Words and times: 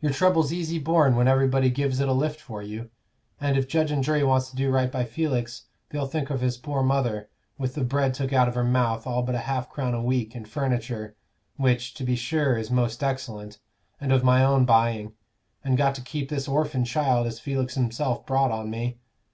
Your 0.00 0.12
trouble's 0.12 0.52
easy 0.52 0.78
borne 0.78 1.16
when 1.16 1.26
everybody 1.26 1.68
gives 1.68 1.98
it 1.98 2.08
a 2.08 2.12
lift 2.12 2.40
for 2.40 2.62
you; 2.62 2.90
and 3.40 3.58
if 3.58 3.66
judge 3.66 3.90
and 3.90 4.04
jury 4.04 4.22
wants 4.22 4.50
to 4.50 4.56
do 4.56 4.70
right 4.70 4.88
by 4.92 5.04
Felix, 5.04 5.64
they'll 5.90 6.06
think 6.06 6.30
of 6.30 6.40
his 6.40 6.56
poor 6.56 6.80
mother, 6.84 7.28
with 7.58 7.74
the 7.74 7.82
bread 7.82 8.14
took 8.14 8.32
out 8.32 8.46
of 8.46 8.54
her 8.54 8.62
mouth, 8.62 9.04
all 9.04 9.24
but 9.24 9.34
half 9.34 9.64
a 9.64 9.68
crown 9.70 9.94
a 9.94 10.00
week 10.00 10.36
and 10.36 10.46
furniture 10.46 11.16
which, 11.56 11.92
to 11.94 12.04
be 12.04 12.14
sure, 12.14 12.56
is 12.56 12.70
most 12.70 13.02
excellent, 13.02 13.58
and 14.00 14.12
of 14.12 14.22
my 14.22 14.44
own 14.44 14.64
buying 14.64 15.14
and 15.64 15.76
got 15.76 15.96
to 15.96 16.02
keep 16.02 16.28
this 16.28 16.46
orphin 16.46 16.84
child 16.84 17.26
as 17.26 17.40
Felix 17.40 17.74
himself 17.74 18.24
brought 18.24 18.52
on 18.52 18.70
me. 18.70 19.00